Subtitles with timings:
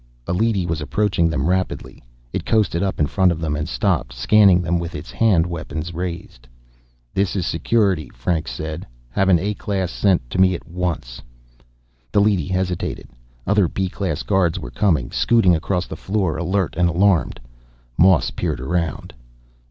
[0.25, 2.03] A leady was approaching them rapidly.
[2.33, 5.83] It coasted up in front of them and stopped, scanning them with its hand weapon
[5.93, 6.47] raised.
[7.13, 8.87] "This is Security," Franks said.
[9.11, 11.21] "Have an A class sent to me at once."
[12.11, 13.09] The leady hesitated.
[13.45, 17.39] Other B class guards were coming, scooting across the floor, alert and alarmed.
[17.95, 19.13] Moss peered around.